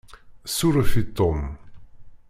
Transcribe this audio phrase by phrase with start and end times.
[0.53, 1.39] Suref i Tom.